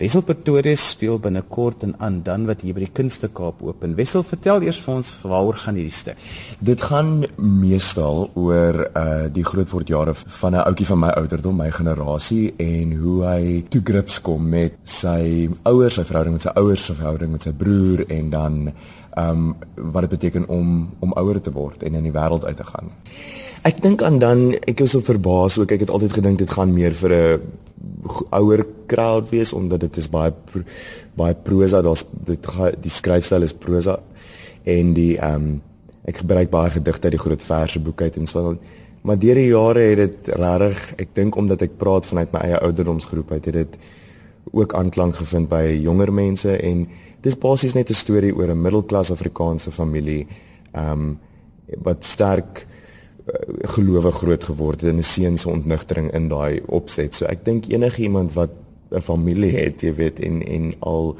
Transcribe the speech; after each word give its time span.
Wessel 0.00 0.22
Pretorius 0.24 0.80
speel 0.94 1.18
binnekort 1.20 1.82
in 1.84 1.90
aan 2.00 2.22
dan 2.24 2.46
wat 2.48 2.62
hier 2.64 2.72
by 2.72 2.86
die 2.86 2.94
Kunste 2.96 3.28
Kaap 3.36 3.58
open. 3.60 3.92
Wessel, 3.98 4.22
vertel 4.24 4.64
eers 4.64 4.78
vir 4.80 4.94
ons 4.94 5.10
waaroor 5.28 5.58
gaan 5.60 5.76
hierdie 5.76 5.92
stuk? 5.92 6.22
Dit 6.64 6.80
gaan 6.88 7.26
meestal 7.36 8.30
oor 8.32 8.78
uh 8.96 9.26
die 9.28 9.44
grootword 9.44 9.92
jare 9.92 10.14
van 10.16 10.56
'n 10.56 10.64
ouetjie 10.70 10.88
van 10.88 11.00
my 11.04 11.12
ouderdom, 11.20 11.56
my 11.56 11.68
generasie 11.70 12.54
en 12.56 12.96
hoe 12.96 13.18
hy 13.26 13.64
toe 13.68 13.82
grips 13.84 14.22
kom 14.24 14.48
met 14.48 14.80
sy 14.84 15.50
ouers, 15.68 15.94
sy 15.94 16.04
verhouding 16.08 16.32
met 16.32 16.48
sy 16.48 16.56
ouers, 16.56 16.84
sy 16.84 16.94
verhouding 16.94 17.32
met 17.32 17.42
sy 17.42 17.52
broer 17.52 18.04
en 18.08 18.30
dan 18.30 18.72
um 19.20 19.56
wat 19.76 20.08
dit 20.08 20.16
beteken 20.16 20.48
om 20.48 20.88
om 21.00 21.12
ouer 21.12 21.40
te 21.40 21.52
word 21.52 21.82
en 21.82 21.94
in 21.94 22.08
die 22.08 22.16
wêreld 22.16 22.44
uit 22.44 22.56
te 22.56 22.64
gaan. 22.64 22.88
Ek 23.68 23.82
dink 23.82 24.02
aan 24.02 24.18
dan 24.18 24.54
ek 24.64 24.80
is 24.80 24.96
so 24.96 25.00
verbaas 25.04 25.58
ook 25.58 25.72
ek 25.72 25.80
het 25.80 25.90
altyd 25.90 26.12
gedink 26.12 26.38
dit 26.38 26.50
gaan 26.50 26.72
meer 26.72 26.96
vir 26.96 27.12
'n 27.12 27.40
ouer 28.30 28.66
crowd 28.86 29.30
wees 29.30 29.52
omdat 29.52 29.80
dit 29.80 29.96
is 29.96 30.08
baie 30.12 30.32
baie 31.16 31.34
prosa 31.34 31.80
daar's 31.82 32.04
dit 32.26 32.50
die 32.80 32.92
skryfstyl 32.92 33.46
is 33.46 33.56
prosa 33.56 33.98
en 34.68 34.92
die 34.96 35.14
um 35.24 35.60
ek 36.08 36.22
gebruik 36.22 36.50
baie 36.52 36.70
gedigte 36.76 37.08
uit 37.08 37.16
die 37.16 37.22
groot 37.22 37.42
verse 37.44 37.80
boek 37.80 38.02
uit 38.02 38.16
en 38.16 38.26
so 38.26 38.56
maar 39.02 39.18
deur 39.20 39.38
die 39.40 39.48
jare 39.48 39.86
het 39.92 40.00
dit 40.00 40.28
regtig 40.36 40.82
ek 41.06 41.14
dink 41.16 41.36
omdat 41.36 41.62
ek 41.64 41.78
praat 41.80 42.08
vanuit 42.08 42.32
my 42.32 42.44
eie 42.48 42.60
ouderdomsgroep 42.60 43.32
uit 43.32 43.48
het 43.48 43.58
dit 43.62 43.78
ook 44.52 44.74
aanklank 44.74 45.16
gevind 45.20 45.48
by 45.48 45.64
jonger 45.80 46.12
mense 46.12 46.56
en 46.56 46.86
dis 47.24 47.36
basies 47.36 47.74
net 47.74 47.90
'n 47.90 47.94
storie 47.94 48.34
oor 48.34 48.50
'n 48.50 48.62
middelklas 48.62 49.10
Afrikaanse 49.10 49.70
familie 49.70 50.26
um 50.74 51.18
wat 51.84 52.04
sterk 52.04 52.66
gelowig 53.76 54.14
groot 54.14 54.44
geword 54.44 54.80
het 54.80 54.90
en 54.90 54.96
'n 54.98 55.02
seun 55.02 55.38
se 55.38 55.48
ontnigtering 55.48 56.12
in 56.12 56.28
daai 56.28 56.62
opset. 56.66 57.14
So 57.14 57.24
ek 57.26 57.44
dink 57.44 57.66
enige 57.66 58.02
iemand 58.02 58.32
wat 58.32 58.50
'n 58.90 59.00
familie 59.00 59.56
het, 59.56 59.80
jy 59.80 59.94
weet 59.94 60.20
en 60.20 60.42
en 60.46 60.74
al 60.78 61.16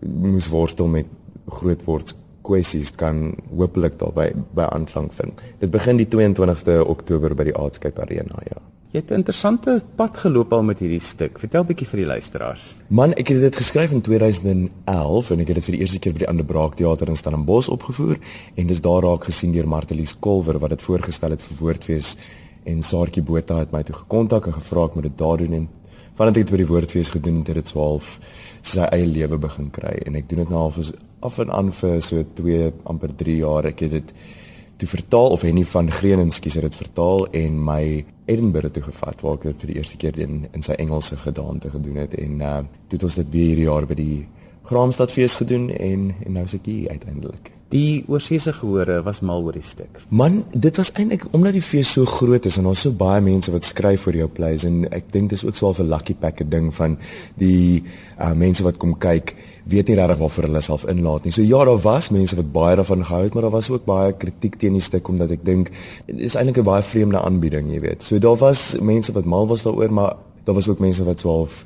moes 0.00 0.48
worstel 0.48 0.86
met 0.86 1.06
grootword 1.48 2.14
kwessies 2.42 2.92
kan 2.94 3.34
hopelik 3.56 3.98
daarby 3.98 4.32
by 4.54 4.62
aanklank 4.62 5.12
vind. 5.12 5.40
Dit 5.58 5.70
begin 5.70 5.96
die 5.96 6.08
22ste 6.08 6.84
Oktober 6.86 7.34
by 7.34 7.44
die 7.44 7.56
Artscape 7.56 8.00
Arena, 8.00 8.40
ja. 8.50 8.60
Jy 8.94 9.00
het 9.00 9.10
'n 9.10 9.14
interessante 9.14 9.82
pad 9.96 10.16
geloop 10.16 10.52
al 10.52 10.62
met 10.62 10.78
hierdie 10.78 11.00
stuk. 11.00 11.38
Vertel 11.38 11.62
'n 11.62 11.66
bietjie 11.66 11.86
vir 11.86 11.98
die 11.98 12.06
luisteraars. 12.06 12.74
Man, 12.86 13.12
ek 13.12 13.28
het 13.28 13.40
dit 13.40 13.56
geskryf 13.56 13.90
in 13.90 14.00
2011 14.00 15.30
en 15.30 15.40
ek 15.40 15.46
het 15.48 15.56
dit 15.56 15.64
vir 15.64 15.74
die 15.74 15.80
eerste 15.80 15.98
keer 15.98 16.12
by 16.12 16.18
die 16.18 16.28
Ander 16.28 16.44
Braak 16.44 16.76
Theater 16.76 17.08
in 17.08 17.16
Stellenbosch 17.16 17.68
opgevoer 17.68 18.18
en 18.54 18.66
dis 18.66 18.80
daar 18.80 19.02
raak 19.02 19.24
gesien 19.24 19.52
deur 19.52 19.68
Martelies 19.68 20.18
Kolwer 20.18 20.58
wat 20.58 20.70
dit 20.70 20.82
voorgestel 20.82 21.30
het 21.30 21.42
vir 21.42 21.56
Woordfees 21.58 22.16
en 22.64 22.82
Saartjie 22.82 23.22
Botha 23.22 23.58
het 23.58 23.72
my 23.72 23.82
toe 23.82 23.96
gekontak 23.96 24.46
en 24.46 24.52
gevra 24.52 24.84
ek 24.84 24.94
moet 24.94 25.02
dit 25.02 25.18
daar 25.18 25.38
doen 25.38 25.52
en 25.52 25.68
vandat 26.14 26.36
ek 26.36 26.46
dit 26.46 26.50
by 26.50 26.56
die 26.56 26.72
Woordfees 26.72 27.08
gedoen 27.08 27.36
het, 27.38 27.46
het 27.46 27.56
dit 27.56 27.64
12 27.64 28.20
sy 28.62 28.80
eie 28.80 29.06
lewe 29.06 29.38
begin 29.38 29.70
kry 29.70 30.02
en 30.06 30.14
ek 30.14 30.28
doen 30.28 30.38
dit 30.38 30.48
nou 30.48 30.60
al 30.60 30.70
vir 30.70 30.94
af 31.20 31.38
en 31.38 31.50
aan 31.50 31.72
vir 31.72 32.00
so 32.00 32.24
2 32.34 32.72
amper 32.84 33.10
3 33.16 33.36
jaar. 33.36 33.66
Ek 33.66 33.80
het 33.80 33.90
dit 33.90 34.12
toe 34.76 34.88
vertaal 34.88 35.30
of 35.30 35.42
Henny 35.46 35.64
van 35.64 35.90
Green 35.90 36.20
ekskuus 36.26 36.58
het 36.58 36.66
dit 36.68 36.78
vertaal 36.82 37.26
en 37.30 37.58
my 37.64 38.04
Edinburgh 38.26 38.72
toe 38.74 38.82
gevat 38.82 39.20
waar 39.22 39.38
ek 39.38 39.48
dit 39.48 39.64
vir 39.64 39.72
die 39.72 39.76
eerste 39.80 39.98
keer 40.00 40.18
in 40.18 40.46
in 40.52 40.66
sy 40.66 40.76
Engelse 40.82 41.16
gedaante 41.20 41.70
gedoen 41.70 42.00
het 42.02 42.14
en 42.18 42.40
uh 42.40 42.56
toe 42.88 42.98
het 42.98 43.08
ons 43.10 43.20
dit 43.22 43.34
weer 43.36 43.50
hierdie 43.52 43.68
jaar 43.70 43.86
by 43.86 43.98
die 43.98 44.26
Graamstadfees 44.64 45.36
gedoen 45.42 45.68
en 45.70 46.14
en 46.24 46.38
nou 46.38 46.44
is 46.44 46.56
ek 46.58 46.66
hier 46.66 46.90
uiteindelik. 46.90 47.53
Die 47.74 48.04
oorseese 48.06 48.52
gehore 48.54 49.00
was 49.02 49.18
mal 49.26 49.42
oor 49.42 49.56
die 49.56 49.64
stuk. 49.66 49.98
Man, 50.14 50.44
dit 50.54 50.76
was 50.78 50.92
eintlik 50.94 51.24
omdat 51.34 51.56
die 51.56 51.62
fees 51.64 51.90
so 51.96 52.06
groot 52.06 52.44
is 52.46 52.58
en 52.60 52.68
daar's 52.68 52.84
so 52.86 52.94
baie 52.94 53.18
mense 53.24 53.50
wat 53.50 53.66
skryf 53.66 54.04
vir 54.06 54.20
jou 54.20 54.28
plays 54.30 54.62
en 54.68 54.84
ek 54.94 55.08
dink 55.10 55.32
dis 55.32 55.42
ook 55.42 55.58
so 55.58 55.72
'n 55.74 55.88
lucky 55.90 56.14
pack 56.14 56.38
ding 56.50 56.70
van 56.74 56.96
die 57.34 57.82
uh, 58.20 58.32
mense 58.32 58.62
wat 58.62 58.78
kom 58.78 58.94
kyk 58.94 59.34
weet 59.66 59.88
nie 59.88 59.96
regtig 59.96 60.18
waarvoor 60.18 60.44
hulle 60.44 60.60
self 60.60 60.84
inlaat 60.86 61.24
nie. 61.24 61.32
So 61.32 61.42
ja, 61.42 61.64
daar 61.64 61.82
was 61.82 62.10
mense 62.10 62.36
wat 62.36 62.52
baie 62.52 62.76
daarvan 62.76 63.04
gehou 63.04 63.22
het, 63.24 63.34
maar 63.34 63.42
daar 63.42 63.58
was 63.58 63.70
ook 63.70 63.84
baie 63.84 64.12
kritiek 64.12 64.58
teen 64.58 64.72
die 64.72 64.82
stuk 64.82 65.08
omdat 65.08 65.30
ek 65.30 65.44
dink 65.44 65.70
dit 66.06 66.20
is 66.20 66.36
eintlik 66.36 66.58
'n 66.58 66.70
baie 66.70 66.82
vreemde 66.82 67.18
aanbieding, 67.18 67.72
jy 67.72 67.80
weet. 67.80 68.02
So 68.02 68.18
daar 68.18 68.36
was 68.36 68.76
mense 68.80 69.12
wat 69.12 69.24
mal 69.24 69.46
was 69.46 69.62
daaroor, 69.62 69.92
maar 69.92 70.16
daar 70.44 70.54
was 70.54 70.68
ook 70.68 70.78
mense 70.78 71.04
wat 71.04 71.20
swaalf 71.20 71.64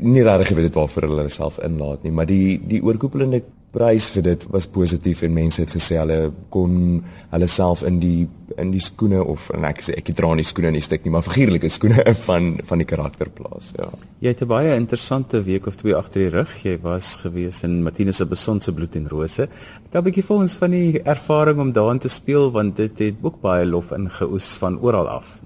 nie 0.00 0.22
regtig 0.22 0.46
geweet 0.46 0.64
het 0.64 0.74
waarvoor 0.74 1.02
hulle 1.02 1.28
self 1.28 1.58
inlaat 1.58 2.02
nie, 2.02 2.12
maar 2.12 2.26
die 2.26 2.60
die 2.66 2.82
oorkoepelende 2.82 3.42
prys 3.72 4.08
vir 4.14 4.22
dit 4.22 4.46
was 4.54 4.66
positief 4.66 5.22
en 5.22 5.34
mense 5.34 5.60
het 5.60 5.70
gesê 5.70 5.98
hulle 6.00 6.32
kon 6.50 7.02
hulle 7.30 7.48
self 7.48 7.82
in 7.82 8.00
die 8.00 8.28
in 8.56 8.70
die 8.70 8.80
skoene 8.80 9.18
of 9.24 9.50
en 9.54 9.66
ek 9.68 9.82
sê 9.82 9.96
ek 9.98 10.12
dra 10.16 10.30
nie 10.34 10.46
skoene 10.46 10.70
in 10.72 10.78
die 10.78 10.84
stuk 10.84 11.04
nie 11.04 11.12
maar 11.12 11.26
figuurlike 11.26 11.68
skoene 11.72 12.04
van 12.28 12.54
van 12.64 12.82
die 12.82 12.88
karakter 12.88 13.28
plaas 13.28 13.72
ja. 13.76 13.90
Jy 14.22 14.32
het 14.32 14.42
'n 14.42 14.48
baie 14.48 14.74
interessante 14.74 15.42
week 15.44 15.66
of 15.66 15.76
twee 15.76 15.94
agter 15.94 16.20
die 16.22 16.30
rug. 16.30 16.50
Jy 16.64 16.78
was 16.80 17.16
gewees 17.20 17.62
in 17.64 17.82
Martinus 17.82 18.16
se 18.16 18.26
besondse 18.26 18.72
bloed 18.72 18.96
en 18.96 19.08
rose. 19.08 19.48
Vertel 19.82 20.00
'n 20.00 20.04
bietjie 20.04 20.24
vir 20.24 20.36
ons 20.36 20.54
van 20.54 20.70
die 20.70 21.02
ervaring 21.02 21.58
om 21.60 21.72
daarin 21.72 21.98
te 21.98 22.08
speel 22.08 22.50
want 22.50 22.76
dit 22.76 22.98
het 22.98 23.14
ook 23.22 23.40
baie 23.40 23.66
lof 23.66 23.92
ingeoes 23.92 24.56
van 24.56 24.78
oral 24.80 25.08
af. 25.08 25.40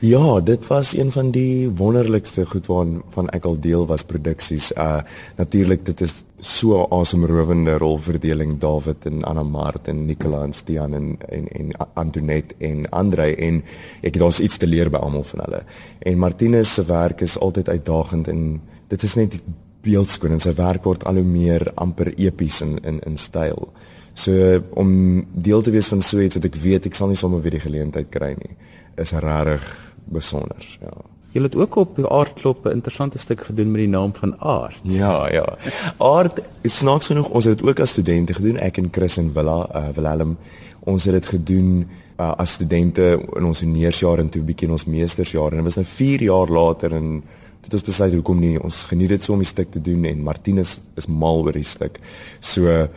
Ja, 0.00 0.40
dit 0.40 0.66
was 0.66 0.94
een 0.94 1.10
van 1.10 1.30
die 1.30 1.68
wonderlikste 1.68 2.46
goed 2.46 2.66
waarvan 2.66 3.02
van 3.10 3.28
ek 3.30 3.44
al 3.44 3.60
deel 3.60 3.86
was 3.86 4.02
produksies. 4.02 4.72
Uh 4.72 5.02
natuurlik 5.36 5.84
dit 5.84 6.00
is 6.00 6.24
so 6.42 6.82
'n 6.82 6.86
asemrowende 6.90 7.78
rolverdeling 7.78 8.58
David 8.58 9.06
en 9.06 9.24
Anna 9.24 9.42
Mart 9.42 9.88
en 9.88 10.06
Nicola 10.06 10.42
en 10.42 10.52
Stian 10.52 10.94
en 10.94 11.16
en 11.28 11.48
en 11.48 11.70
Antoinette 11.94 12.54
en 12.58 12.90
Andre 12.90 13.36
en 13.36 13.62
ek 14.02 14.14
het 14.14 14.18
daar's 14.18 14.40
iets 14.40 14.56
te 14.56 14.66
leer 14.66 14.90
by 14.90 14.96
almal 14.96 15.24
van 15.24 15.40
hulle. 15.44 15.62
En 15.98 16.18
Martinus 16.18 16.74
se 16.74 16.84
werk 16.84 17.20
is 17.20 17.38
altyd 17.38 17.68
uitdagend 17.68 18.28
en 18.28 18.60
dit 18.88 19.02
is 19.02 19.14
net 19.14 19.40
beeldskoon 19.82 20.32
en 20.32 20.40
sy 20.40 20.54
werk 20.54 20.84
word 20.84 21.04
al 21.04 21.14
hoe 21.14 21.24
meer 21.24 21.72
amper 21.74 22.12
epies 22.16 22.60
in 22.60 22.78
in 22.82 23.00
in 23.06 23.16
styl. 23.16 23.68
So 24.14 24.62
om 24.74 25.24
deel 25.32 25.62
te 25.62 25.70
wees 25.70 25.88
van 25.88 26.00
so 26.00 26.20
iets 26.20 26.34
wat 26.34 26.44
ek 26.44 26.56
weet 26.56 26.86
ek 26.86 26.94
sal 26.94 27.08
nie 27.08 27.16
sommer 27.16 27.40
weer 27.40 27.56
die 27.56 27.66
geleentheid 27.66 28.10
kry 28.10 28.34
nie, 28.38 28.56
is 28.96 29.12
regtig 29.12 29.94
besonder, 30.04 30.78
ja. 30.80 30.92
Jy 31.32 31.42
het 31.46 31.54
ook 31.56 31.76
op 31.80 31.96
die 31.96 32.08
aardklop 32.08 32.66
'n 32.66 32.76
interessante 32.78 33.18
stuk 33.18 33.40
gedoen 33.40 33.70
met 33.70 33.80
die 33.80 33.88
naam 33.88 34.14
van 34.14 34.40
Aard. 34.40 34.80
Ja, 34.82 35.32
ja. 35.32 35.56
Aard 35.96 36.40
is 36.60 36.76
snaaks 36.76 37.06
genoeg 37.06 37.28
ons 37.28 37.44
het 37.44 37.62
ook 37.62 37.80
as 37.80 37.90
studente 37.90 38.34
gedoen, 38.34 38.56
ek 38.56 38.76
en 38.76 38.88
Chris 38.90 39.16
en 39.16 39.32
Willa, 39.32 39.68
uh, 39.74 39.88
Willem. 39.94 40.36
Ons 40.80 41.04
het 41.04 41.12
dit 41.12 41.26
gedoen 41.26 41.88
uh, 42.18 42.32
as 42.36 42.52
studente 42.52 43.22
in 43.36 43.44
ons 43.44 43.62
neersjaar 43.62 44.18
en 44.18 44.28
toe 44.28 44.42
bietjie 44.42 44.66
in 44.66 44.72
ons 44.72 44.84
meestersjaar 44.84 45.50
en 45.50 45.56
dit 45.56 45.64
was 45.64 45.76
nou 45.80 45.86
4 45.86 46.22
jaar 46.22 46.48
later 46.48 46.92
en 46.92 47.22
dit 47.62 47.74
ons 47.74 47.82
besluit 47.82 48.12
hoekom 48.12 48.40
nie 48.40 48.56
ons 48.62 48.82
geniet 48.90 49.08
dit 49.08 49.22
so 49.22 49.32
om 49.32 49.42
die 49.42 49.48
stuk 49.48 49.70
te 49.70 49.80
doen 49.80 50.04
en 50.04 50.22
Martinus 50.22 50.78
is 50.98 51.06
mal 51.06 51.44
oor 51.46 51.52
die 51.52 51.66
stuk. 51.66 51.98
So 52.40 52.88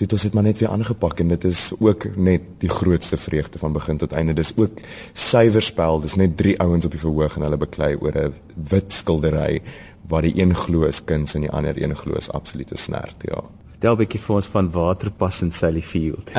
uh, 0.00 0.02
dit 0.02 0.14
ons 0.16 0.24
het 0.24 0.36
maar 0.36 0.46
net 0.46 0.60
weer 0.62 0.72
aangepak 0.72 1.20
en 1.20 1.34
dit 1.34 1.44
is 1.44 1.66
ook 1.78 2.06
net 2.16 2.46
die 2.62 2.72
grootste 2.72 3.18
vreugde 3.20 3.60
van 3.60 3.74
begin 3.76 4.00
tot 4.00 4.14
einde. 4.16 4.38
Dis 4.38 4.54
ook 4.56 4.80
suiwer 5.12 5.62
spel. 5.62 6.00
Dis 6.00 6.16
net 6.16 6.38
drie 6.40 6.56
ouens 6.60 6.88
op 6.88 6.96
die 6.96 7.02
verhoog 7.02 7.36
en 7.36 7.44
hulle 7.44 7.60
beklei 7.60 7.96
oor 8.00 8.16
'n 8.16 8.34
wit 8.70 8.92
skildery 8.92 9.60
waar 10.08 10.22
die 10.22 10.40
een 10.40 10.54
glo 10.54 10.88
is 10.88 11.04
kuns 11.04 11.34
en 11.34 11.40
die 11.40 11.50
ander 11.50 11.82
een 11.82 11.96
glo 11.96 12.14
is 12.14 12.30
absolute 12.30 12.76
snert, 12.76 13.16
ja. 13.22 13.42
Vertel 13.70 13.92
'n 13.92 13.98
bietjie 13.98 14.20
vir 14.20 14.36
ons 14.36 14.46
van 14.46 14.70
Waterpas 14.70 15.42
in 15.42 15.52
Sally 15.52 15.82
Field. 15.82 16.30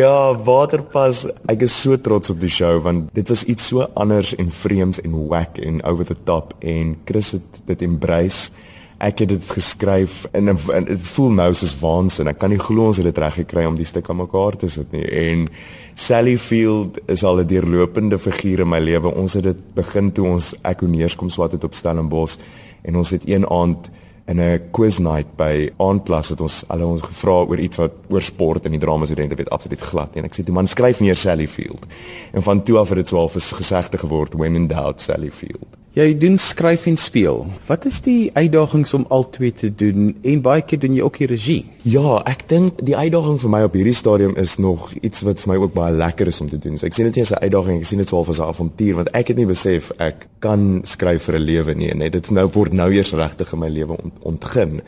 ja, 0.00 0.34
Waterpas. 0.34 1.26
Ek 1.46 1.62
is 1.62 1.82
so 1.82 1.96
trots 1.96 2.30
op 2.30 2.40
die 2.40 2.50
show 2.50 2.82
want 2.82 3.08
dit 3.12 3.28
was 3.28 3.44
iets 3.44 3.66
so 3.66 3.90
anders 3.94 4.34
en 4.34 4.50
vreemds 4.50 5.00
en 5.00 5.28
wack 5.28 5.58
en 5.58 5.84
over 5.84 6.04
the 6.04 6.16
top 6.24 6.54
en 6.58 6.96
Chris 7.04 7.30
het 7.30 7.60
dit 7.64 7.82
embrace 7.82 8.50
ek 8.98 9.22
het 9.22 9.28
dit 9.30 9.50
geskryf 9.54 10.24
en 10.34 10.50
dit 10.50 11.02
voel 11.12 11.30
nou 11.38 11.52
soos 11.54 11.74
waansin. 11.78 12.30
Ek 12.32 12.40
kan 12.42 12.50
nie 12.50 12.58
glo 12.58 12.88
ons 12.90 12.98
het 12.98 13.06
dit 13.06 13.20
reg 13.22 13.36
gekry 13.44 13.64
om 13.68 13.76
die 13.78 13.86
stuk 13.86 14.10
aan 14.10 14.18
mekaar 14.24 14.58
te 14.58 14.70
sit 14.72 14.90
nie. 14.92 15.04
En 15.06 15.46
Sally 15.94 16.36
Field 16.38 16.98
is 17.06 17.22
al 17.24 17.40
'n 17.40 17.46
deurlopende 17.46 18.18
figuur 18.18 18.60
in 18.60 18.68
my 18.68 18.80
lewe. 18.80 19.14
Ons 19.14 19.34
het 19.34 19.44
dit 19.44 19.74
begin 19.74 20.12
toe 20.12 20.26
ons 20.26 20.54
ek 20.62 20.78
kon 20.78 20.90
neerskom 20.90 21.28
swat 21.28 21.52
het 21.52 21.64
op 21.64 21.74
Stellenbosch 21.74 22.38
en 22.82 22.96
ons 22.96 23.10
het 23.10 23.22
een 23.28 23.46
aand 23.46 23.90
in 24.26 24.40
'n 24.40 24.60
quiz 24.72 24.98
night 24.98 25.36
by 25.36 25.70
aandklas 25.78 26.28
het 26.28 26.40
ons 26.40 26.64
al 26.68 26.82
ons 26.82 27.02
gevra 27.02 27.46
oor 27.48 27.58
iets 27.58 27.76
wat 27.76 27.92
oor 28.08 28.22
sport 28.22 28.64
en 28.64 28.70
die 28.70 28.80
drama 28.80 29.04
studente 29.04 29.34
weet 29.34 29.50
absoluut 29.50 29.80
glad 29.80 30.14
nie. 30.14 30.22
En 30.22 30.24
ek 30.24 30.34
sê 30.34 30.44
toe 30.44 30.54
man 30.54 30.66
skryf 30.66 31.00
neer 31.00 31.16
Sally 31.16 31.48
Field. 31.48 31.86
En 32.32 32.42
van 32.42 32.62
toe 32.62 32.78
af 32.78 32.88
het 32.88 32.98
dit 32.98 33.08
so 33.08 33.16
al 33.16 33.30
'n 33.34 33.40
gesegde 33.40 33.98
geword 33.98 34.34
when 34.34 34.54
in 34.54 34.66
doubt 34.66 35.00
Sally 35.00 35.30
Field. 35.30 35.77
Jy 35.96 36.12
doen 36.20 36.34
skryf 36.36 36.82
en 36.86 36.98
speel. 37.00 37.46
Wat 37.64 37.86
is 37.88 38.02
die 38.04 38.28
uitdagings 38.36 38.92
om 38.94 39.06
albei 39.08 39.48
te 39.56 39.70
doen 39.72 40.10
en 40.20 40.42
baie 40.44 40.60
keer 40.62 40.82
doen 40.82 40.92
jy 40.98 41.00
ook 41.06 41.16
die 41.22 41.28
regie? 41.30 41.62
Ja, 41.88 42.18
ek 42.28 42.44
dink 42.50 42.82
die 42.84 42.96
uitdaging 42.96 43.38
vir 43.40 43.52
my 43.54 43.62
op 43.64 43.78
hierdie 43.78 43.96
stadium 43.96 44.36
is 44.36 44.58
nog 44.60 44.90
iets 45.00 45.24
wat 45.24 45.40
vir 45.40 45.54
my 45.54 45.56
ook 45.62 45.72
baie 45.72 45.96
lekker 45.96 46.28
is 46.28 46.42
om 46.44 46.50
te 46.52 46.60
doen. 46.60 46.76
So 46.76 46.86
ek 46.90 46.98
sien 46.98 47.08
dit 47.08 47.16
nie 47.16 47.24
as 47.24 47.32
'n 47.32 47.40
uitdaging, 47.40 47.80
ek 47.80 47.88
sien 47.88 47.98
dit 48.04 48.08
swaar 48.08 48.28
as 48.28 48.38
'n 48.38 48.50
avontuur 48.52 48.94
want 49.00 49.08
ek 49.16 49.28
het 49.28 49.36
nie 49.36 49.46
besef 49.46 49.90
ek 49.98 50.28
kan 50.40 50.80
skryf 50.84 51.22
vir 51.22 51.34
'n 51.34 51.42
lewe 51.42 51.74
nie. 51.74 51.94
Net 51.94 52.12
dit 52.12 52.30
nou 52.30 52.46
word 52.46 52.72
nou 52.72 52.92
eers 52.92 53.12
regtig 53.12 53.52
in 53.52 53.58
my 53.58 53.68
lewe 53.68 53.96
ont, 53.96 54.14
ontgin. 54.22 54.82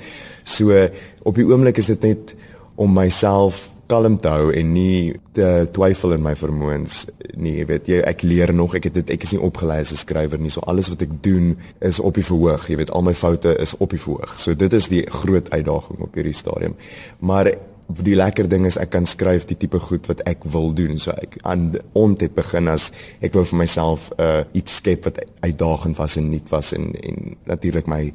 So 0.44 0.88
op 1.22 1.34
die 1.34 1.44
oomblik 1.44 1.78
is 1.78 1.86
dit 1.86 2.02
net 2.02 2.34
om 2.76 2.92
myself 2.92 3.70
kalm 3.90 4.18
te 4.22 4.30
hou 4.30 4.50
en 4.54 4.72
nie 4.74 5.14
te 5.36 5.48
twyfel 5.74 6.14
in 6.16 6.22
my 6.24 6.34
vermoëns 6.38 7.02
nie. 7.34 7.56
Jy 7.60 7.66
weet, 7.70 7.90
jy 7.90 8.02
ek 8.06 8.22
leer 8.26 8.54
nog, 8.56 8.76
ek 8.78 8.90
het 8.90 9.00
dit 9.00 9.14
ek 9.16 9.26
is 9.26 9.34
nie 9.34 9.42
opgelei 9.50 9.80
as 9.82 9.92
'n 9.92 10.02
skrywer 10.04 10.38
nie. 10.38 10.50
So 10.50 10.60
alles 10.66 10.88
wat 10.88 11.02
ek 11.02 11.22
doen 11.22 11.56
is 11.80 12.00
op 12.00 12.14
die 12.14 12.24
verhoog. 12.24 12.68
Jy 12.68 12.76
weet, 12.76 12.90
al 12.90 13.02
my 13.02 13.14
foute 13.14 13.56
is 13.58 13.74
op 13.78 13.90
die 13.90 14.00
verhoog. 14.00 14.38
So 14.38 14.54
dit 14.54 14.72
is 14.72 14.88
die 14.88 15.02
groot 15.06 15.50
uitdaging 15.50 16.00
op 16.00 16.14
hierdie 16.14 16.34
stadium. 16.34 16.76
Maar 17.20 17.52
die 17.98 18.14
lekker 18.14 18.48
ding 18.48 18.66
is 18.66 18.78
ek 18.80 18.92
kan 18.94 19.06
skryf 19.06 19.46
die 19.48 19.56
tipe 19.58 19.78
goed 19.78 20.06
wat 20.10 20.22
ek 20.28 20.44
wil 20.52 20.72
doen. 20.74 20.98
So 20.98 21.10
ek 21.10 21.38
aan 21.42 21.74
ont 21.92 22.20
het 22.20 22.34
begin 22.34 22.68
as 22.68 22.90
ek 23.20 23.34
wou 23.34 23.44
vir 23.44 23.58
myself 23.58 24.10
uh 24.18 24.42
iets 24.52 24.76
skep 24.80 25.04
wat 25.04 25.18
uitdagend 25.40 25.98
was 25.98 26.16
en 26.16 26.30
nuut 26.30 26.48
was 26.50 26.72
en 26.76 26.92
en 26.94 27.36
natuurlik 27.50 27.86
my 27.86 28.12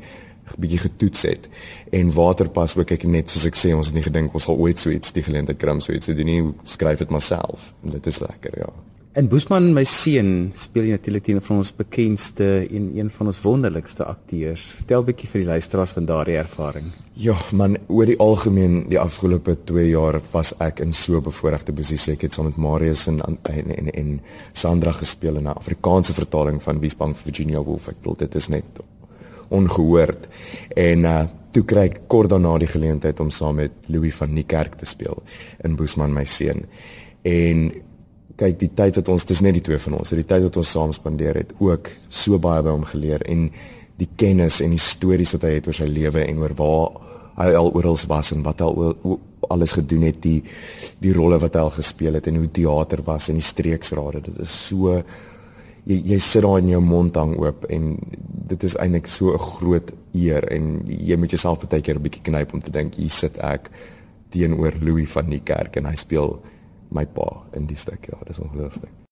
bietjie 0.57 0.79
getoets 0.79 1.21
het. 1.21 1.49
En 1.91 2.11
waterpas 2.13 2.77
ook 2.77 2.91
ek 2.91 3.03
net 3.03 3.29
soos 3.29 3.45
ek 3.45 3.55
sê 3.59 3.73
ons 3.75 3.87
het 3.87 3.95
nie 3.95 4.05
gedink 4.05 4.33
ons 4.33 4.43
sal 4.43 4.57
ooit 4.57 4.79
so 4.79 4.89
iets 4.89 5.11
die 5.15 5.25
geleentheid 5.25 5.57
kry 5.61 5.71
om 5.71 5.81
so 5.81 5.93
iets 5.93 6.05
te 6.05 6.17
doen 6.17 6.25
nie. 6.25 6.41
Skryf 6.63 6.99
dit 6.99 7.09
maar 7.09 7.25
self. 7.25 7.73
En 7.83 7.95
dit 7.97 8.07
is 8.07 8.19
lekker, 8.19 8.59
ja. 8.65 8.73
En 9.15 9.29
Boesman, 9.31 9.69
my 9.71 9.85
seun, 9.87 10.49
speel 10.59 10.89
natuurlik 10.91 11.23
teen 11.23 11.37
van 11.39 11.61
ons 11.61 11.69
bekendste 11.71 12.65
en 12.67 12.89
een 12.97 13.09
van 13.15 13.29
ons 13.31 13.37
wonderlikste 13.45 14.03
akteurs. 14.03 14.65
'n 14.89 15.05
bietjie 15.07 15.29
vir 15.29 15.39
die 15.39 15.47
luisteraars 15.47 15.93
van 15.95 16.05
daardie 16.05 16.35
ervaring. 16.35 16.91
Ja, 17.13 17.35
man, 17.51 17.77
oor 17.87 18.05
die 18.05 18.19
algemeen 18.19 18.89
die 18.89 18.99
afgelope 18.99 19.55
2 19.63 19.87
jaar 19.89 20.19
was 20.31 20.51
ek 20.59 20.79
in 20.79 20.91
so 20.93 21.21
bevoordeelde 21.21 21.73
posisie. 21.73 22.13
Ek 22.13 22.21
het 22.21 22.33
saam 22.33 22.45
met 22.45 22.57
Marius 22.57 23.07
en 23.07 23.21
en 23.21 23.37
en, 23.43 23.91
en 23.93 24.21
Sandra 24.51 24.91
gespeel 24.91 25.35
in 25.35 25.43
'n 25.43 25.55
Afrikaanse 25.55 26.13
vertaling 26.13 26.63
van 26.63 26.79
Wie's 26.79 26.97
bang 26.97 27.15
vir 27.15 27.31
Virginia 27.31 27.63
Woolf. 27.63 27.87
Ek 27.87 27.95
bedoel 28.01 28.17
dit 28.17 28.35
is 28.35 28.47
net 28.47 28.65
ongehoord. 29.55 30.29
En 30.75 31.09
uh 31.15 31.23
toe 31.55 31.63
kry 31.63 31.85
ek 31.87 32.01
kort 32.11 32.33
daarna 32.33 32.57
die 32.59 32.67
geleentheid 32.67 33.19
om 33.23 33.29
saam 33.31 33.61
met 33.61 33.85
Louis 33.87 34.11
van 34.19 34.33
Niekerk 34.35 34.73
te 34.75 34.83
speel 34.83 35.21
in 35.63 35.77
Boesman 35.79 36.11
my 36.11 36.25
seun. 36.27 36.65
En 37.23 37.69
kyk 38.35 38.57
die 38.59 38.71
tyd 38.75 38.99
wat 38.99 39.11
ons 39.13 39.23
dis 39.29 39.39
net 39.39 39.55
die 39.55 39.63
twee 39.63 39.79
van 39.79 39.95
ons, 39.95 40.11
die 40.11 40.27
tyd 40.27 40.43
wat 40.49 40.59
ons 40.59 40.73
saam 40.75 40.91
spandeer 40.91 41.39
het 41.39 41.53
ook 41.63 41.93
so 42.09 42.39
baie 42.43 42.59
by 42.65 42.73
hom 42.75 42.83
geleer 42.89 43.23
en 43.31 43.47
die 44.01 44.09
kennis 44.19 44.59
en 44.63 44.75
die 44.75 44.81
stories 44.81 45.31
wat 45.37 45.47
hy 45.47 45.53
het 45.57 45.69
oor 45.69 45.77
sy 45.77 45.87
lewe 45.87 46.25
en 46.25 46.41
oor 46.43 46.55
waar 46.59 46.99
hy 47.39 47.47
al 47.55 47.71
oral 47.75 47.97
was 48.11 48.31
en 48.35 48.43
wat 48.43 48.63
hy 48.63 48.67
al 48.67 49.19
alles 49.55 49.75
gedoen 49.77 50.07
het 50.07 50.19
die 50.23 50.39
die 51.03 51.13
rolle 51.15 51.39
wat 51.39 51.55
hy 51.55 51.63
al 51.63 51.73
gespeel 51.75 52.17
het 52.17 52.27
en 52.27 52.39
hoe 52.41 52.51
teater 52.51 53.03
was 53.05 53.29
en 53.29 53.39
die 53.39 53.45
streeksrade 53.45 54.23
dit 54.27 54.43
is 54.43 54.53
so 54.69 54.95
jy 55.85 55.99
jy 56.11 56.19
sit 56.19 56.43
daar 56.43 56.59
in 56.63 56.71
jou 56.73 56.81
mond 56.83 57.15
hang 57.19 57.35
oop 57.39 57.67
en 57.69 57.91
dit 58.47 58.63
is 58.63 58.75
eintlik 58.77 59.07
so 59.07 59.33
'n 59.33 59.39
groot 59.39 59.93
eer 60.13 60.43
en 60.51 60.81
jy 60.85 61.17
moet 61.17 61.29
jouself 61.29 61.67
baie 61.67 61.81
keer 61.81 61.95
'n 61.95 62.01
bietjie 62.01 62.23
knyp 62.23 62.53
om 62.53 62.61
te 62.61 62.71
dink 62.71 62.95
hier 62.95 63.09
sit 63.09 63.37
ek 63.37 63.69
teenoor 64.29 64.73
Louis 64.81 65.09
van 65.11 65.29
die 65.29 65.43
kerk 65.43 65.75
en 65.75 65.85
hy 65.85 65.95
speel 65.95 66.41
my 66.89 67.05
pa 67.05 67.43
in 67.53 67.65
die 67.65 67.77
stuk. 67.77 68.07
Ja 68.07 68.17
dis 68.27 68.39
ongelooflik 68.39 68.95